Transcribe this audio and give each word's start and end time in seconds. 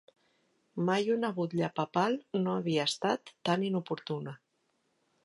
Mai 0.85 1.09
una 1.15 1.29
butlla 1.39 1.69
papal 1.79 2.17
no 2.47 2.57
havia 2.61 2.87
estat 2.93 3.33
tan 3.51 3.67
inoportuna. 3.69 4.35